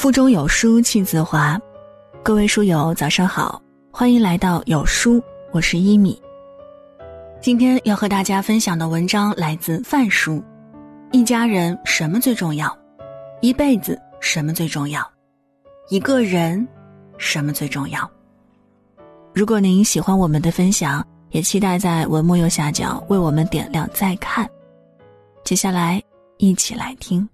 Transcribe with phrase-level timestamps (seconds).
[0.00, 1.60] 腹中有书气自华，
[2.22, 6.18] 各位书友早上好，欢迎来到有书，我是一米。
[7.42, 10.42] 今天要和大家分享的文章来自范叔。
[11.12, 12.74] 一家人什么最重要？
[13.42, 15.06] 一辈子什么最重要？
[15.90, 16.66] 一个人
[17.18, 18.10] 什么最重要？
[19.34, 24.48] 如果您喜欢我们的分享，也期待在文末右下角为我们点亮再看。
[25.44, 26.02] 接下来
[26.38, 27.28] 一起来听。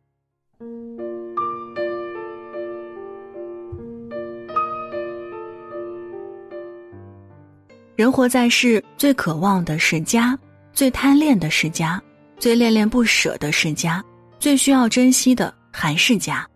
[7.96, 10.38] 人活在世，最渴望的是家，
[10.74, 12.00] 最贪恋的是家，
[12.38, 14.04] 最恋恋不舍的是家，
[14.38, 16.46] 最需要珍惜的还是家。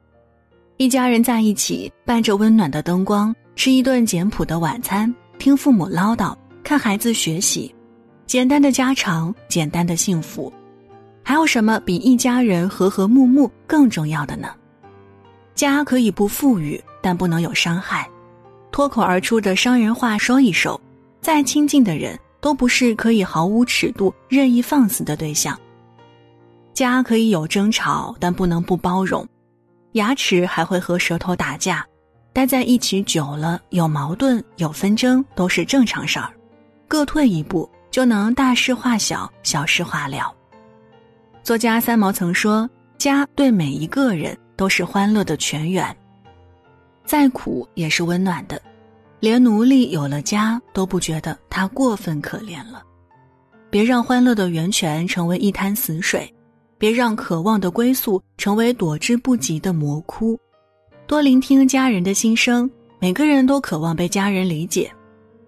[0.76, 7.74] 一家人在一起，伴着温暖的灯光，吃一顿简朴的晚餐，听父母唠叨，看孩子学习，
[8.26, 10.52] 简单的家常，简单的幸福，
[11.22, 14.50] 还有什么比一家人和和睦睦更重要的呢？
[15.54, 18.06] 家可以不富裕，但不能有伤害。
[18.70, 20.78] 脱口而出的伤人话说一说。
[21.20, 25.58] 再亲近的人都不是可以毫无尺度、任意放肆的对象。
[26.72, 29.26] 家可以有争吵，但不能不包容。
[29.92, 31.84] 牙齿还会和舌头打架，
[32.32, 36.32] 待在一起久了，有矛盾、有纷争都是正常事儿。
[36.88, 40.32] 各退一步，就能大事化小，小事化了。
[41.42, 45.94] 作家三毛曾说：“家对每一个人都是欢乐的泉源，
[47.04, 48.60] 再苦也是温暖的。”
[49.20, 52.82] 连奴隶有了家都不觉得他过分可怜了，
[53.68, 56.32] 别让欢乐的源泉成为一滩死水，
[56.78, 60.40] 别让渴望的归宿成为躲之不及的魔窟。
[61.06, 62.68] 多聆听家人的心声，
[62.98, 64.90] 每个人都渴望被家人理解。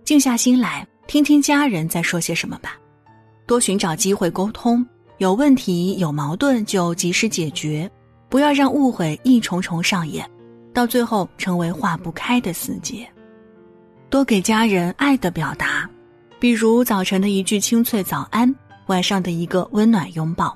[0.04, 2.76] 静下心来，听听家人在说些什么吧。
[3.46, 4.86] 多寻找机会沟通，
[5.16, 7.90] 有问题有矛盾就及时解决，
[8.28, 10.28] 不要让误会一重重上演，
[10.74, 13.08] 到最后成为化不开的死结。
[14.12, 15.88] 多给家人爱的表达，
[16.38, 18.54] 比如早晨的一句清脆早安，
[18.84, 20.54] 晚上的一个温暖拥抱。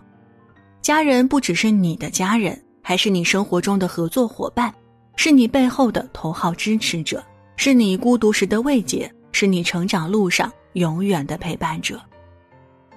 [0.82, 4.70] 家人不只是你的家人，还是你生活中的合作伙伴，
[5.16, 7.25] 是你背后的头号支持者，
[7.56, 11.98] 是你孤独时的慰藉，是你成长路上永远的陪伴者。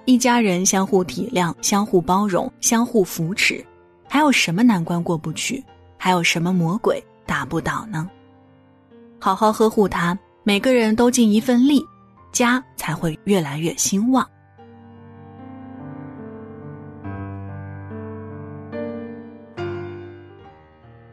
[0.04, 3.64] 一家人相互体谅、相互包容、相互扶持，
[4.10, 5.64] 还有什么难关过不去？
[5.96, 8.06] 还有什么魔鬼打不倒呢？
[9.18, 10.18] 好好呵护他。
[10.42, 11.84] 每个人都尽一份力，
[12.32, 14.26] 家才会越来越兴旺。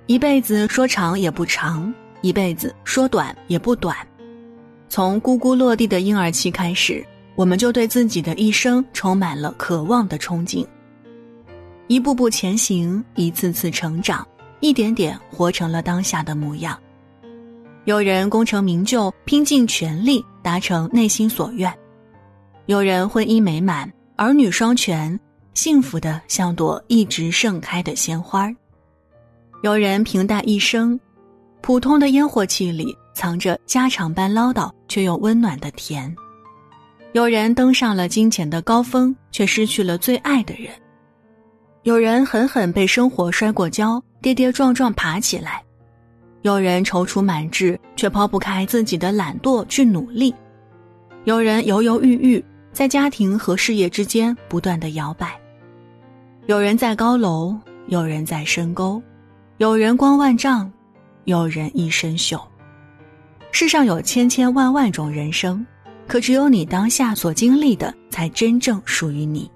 [0.06, 3.96] 一辈子说长也不长，一辈子说短也不短。
[4.88, 7.06] 从咕咕落地的婴儿期开始，
[7.36, 10.66] 我们就对自己的一生充满了渴望的憧憬。
[11.88, 14.26] 一步步前行，一次次成长，
[14.62, 16.80] 一点点活成了当下的模样。
[17.88, 21.72] 有人功成名就，拼尽全力达成内心所愿；
[22.66, 25.18] 有人婚姻美满，儿女双全，
[25.54, 28.54] 幸福的像朵一直盛开的鲜花；
[29.64, 31.00] 有人平淡一生，
[31.62, 36.14] 普通的烟火气里藏着家常般唠叨却又温暖的甜；
[37.14, 40.74] 有人登上了金钱的高峰，却失去了最爱的人；
[41.84, 45.64] 有人狠狠被生活摔过跤，跌跌撞撞爬起来。
[46.48, 50.34] 有人踌躇满志，却抛不开自己的懒惰去努力；
[51.26, 55.28] 有人犹犹豫豫，在家庭和事业之间不断的摇摆；
[56.46, 57.54] 有人在高楼，
[57.88, 59.02] 有人在深沟；
[59.58, 60.72] 有人光万丈，
[61.26, 62.42] 有人一身锈。
[63.52, 65.66] 世上有千千万万种人生，
[66.08, 69.52] 可只有你当下所经历的，才真正属于你。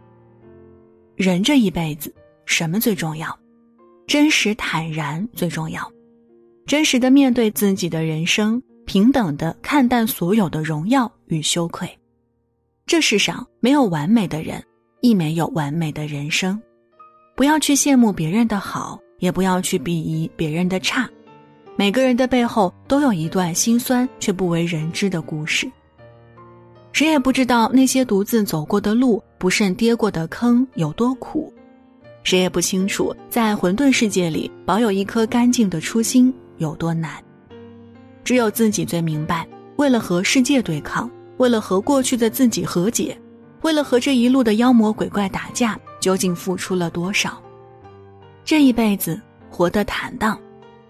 [1.15, 2.13] 人这一辈子，
[2.45, 3.33] 什么最重要？
[4.07, 5.89] 真实坦然最重要。
[6.65, 11.89] 真实的面对自己的人生，平等的看淡所有的荣耀与羞愧。
[12.85, 14.63] 这世上没有完美的人，
[15.01, 16.59] 亦没有完美的人生。
[17.35, 21.09] 不要去羡慕别人的好，也不要去鄙夷别人的差。
[21.75, 25.69] 每个人的背后都有一段心酸却不为人知的故事。
[26.91, 31.51] 谁也不知道那些独自走过的路，不慎跌过的坑有多苦。
[32.23, 36.31] 谁也不清楚，在混沌世界里，保有一颗干净的初心。
[36.61, 37.11] 有多难，
[38.23, 39.47] 只有自己最明白。
[39.77, 43.19] 为了和世界对抗，为了和过去的自己和解，
[43.63, 47.41] 为了和这一路的妖魔鬼怪打架，究竟付出了多少？
[48.45, 49.19] 这一辈子
[49.49, 50.39] 活得坦荡，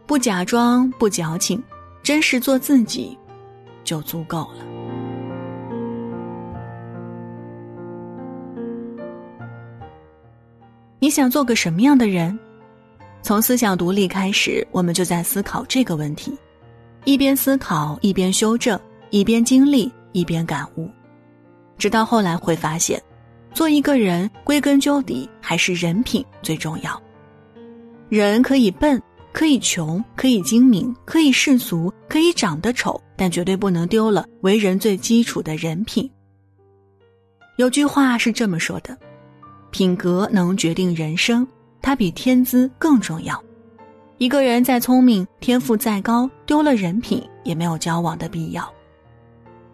[0.05, 1.63] 不假装，不矫情，
[2.03, 3.17] 真实做自己，
[3.85, 4.65] 就足够了。
[10.99, 12.37] 你想做个什么样的人？
[13.23, 16.37] 从思想独立开始，我们就在思考这个问题，
[17.05, 18.79] 一边思考，一边修正，
[19.09, 20.89] 一边经历，一边感悟，
[21.77, 23.01] 直到后来会发现，
[23.53, 27.01] 做一个人归根究底还是人品最重要。
[28.09, 29.01] 人可以笨，
[29.31, 36.09] 可以穷，可以精明，可以世俗，可以长得丑，但绝对不能丢了为人最基础的人品。
[37.57, 38.97] 有句话是这么说的
[39.71, 41.47] ：“品格能决定人生，
[41.81, 43.41] 它比天资更重要。
[44.17, 48.71] 一个人再聪明，天赋再高，丢了人品也没有交往的必要。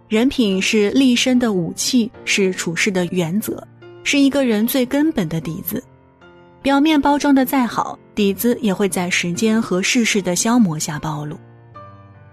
[0.08, 3.62] 人品是立身的武器，是处事的原则，
[4.04, 5.84] 是一个人最根本的底子。
[6.62, 11.38] 表面包装的再好。”底子也会在时间和世事的消磨下暴露。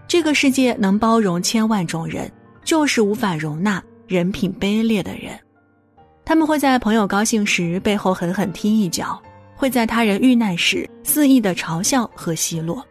[0.08, 2.32] 这个世界能包容千万种人，
[2.64, 5.38] 就是无法容纳人品卑劣的人。
[6.24, 9.20] 他们会在朋友高兴时背后狠狠踢一脚，
[9.64, 12.84] 会在他人遇难时肆意的嘲笑和奚落，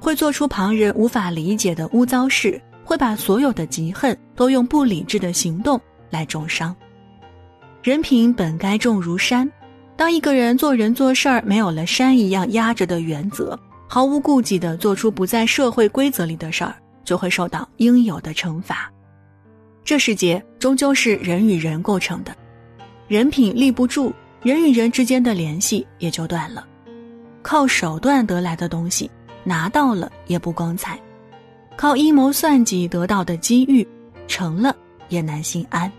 [0.00, 5.78] 会做出旁人无法理解的污糟事，会把所有的嫉恨都用不理智的行动
[6.08, 6.74] 来重伤。
[7.82, 9.46] 人品本该重如山。
[9.94, 13.54] 当一个人做人做事儿没有了山一样压着的原则，
[13.86, 16.74] 毫无顾忌的做出不在社会规则里的事儿，
[17.04, 18.90] 就会受到应有的惩罚。
[19.84, 22.34] 这世界终究是人与人构成的，
[23.06, 24.14] 人品立不住，
[24.46, 26.64] 人与人之间的联系也就断了。
[27.42, 29.10] 靠手段得来的东西，
[29.42, 30.94] 拿到了也不光彩；
[31.76, 33.84] 靠阴谋算计得到的机遇，
[34.28, 34.72] 成了
[35.08, 35.90] 也难心安。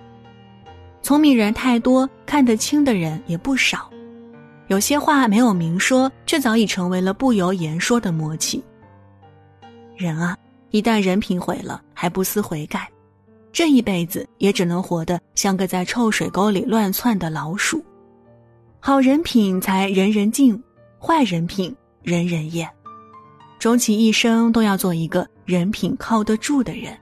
[1.01, 3.89] 聪明人太多，看得清的人也不少。
[4.67, 8.63] 有些话没有明说，却早已成为了不由言说的默契。
[9.97, 10.37] 人啊，
[10.71, 12.89] 一旦人品毁了，还不思悔改，
[13.51, 17.83] 这一辈子也只能活得像个在臭水沟里乱窜的老鼠。
[18.79, 20.61] 好人品才人人敬，
[20.99, 22.69] 坏人品人人厌。
[23.59, 26.97] 终其一生都要做一个人品靠得住的人，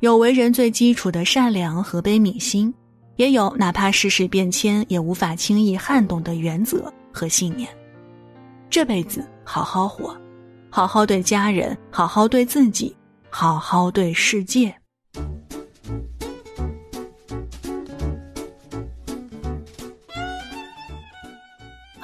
[0.00, 2.72] 有为人最基础的善良和悲悯心。
[3.16, 7.66] 也有哪怕世事变迁也无法轻易撼动的原则和信念。
[8.68, 10.14] 这辈子好好活，
[10.68, 12.94] 好好对家人，好好对自己，
[13.30, 14.74] 好好对世界。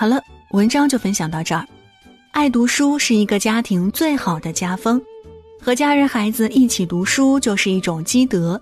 [0.02, 0.20] 好了，
[0.50, 1.64] 文章就分享到这儿。
[2.32, 5.00] 爱读书是一个家庭最好的家风，
[5.60, 8.60] 和家人孩子一起读书就是一种积德。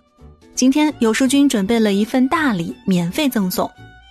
[0.54, 3.70] 今天有书君准备了一份大礼，免费赠送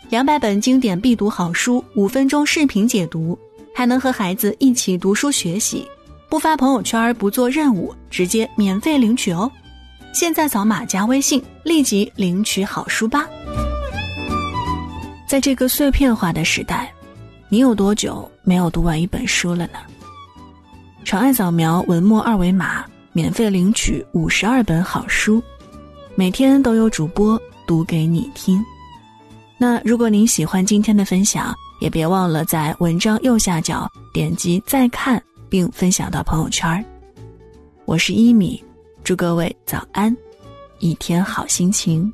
[0.10, 3.38] 两百本经典必读好书，五分钟视频解读，
[3.76, 5.88] 还能和孩子一起读书学习，
[6.30, 9.52] 不发朋友圈，不做任务，直接免费领取哦！
[10.16, 13.30] 现在扫码加微信，立即领取好书吧！
[15.28, 16.92] 在这个碎片化的时代，
[17.52, 19.80] 你有多久没有读完一本书了呢？
[21.04, 25.42] 长按扫描文末二维码，免费领取五十二本好书。
[26.14, 28.64] 每天都有主播读给你听。
[29.58, 31.52] 那如果您喜欢今天的分享，
[31.82, 36.86] 也别忘了在文章右下角点击再看，并分享到朋友圈。
[37.86, 38.64] 我是一米，
[39.04, 40.16] 祝各位早安，
[40.78, 42.14] 一天好心情。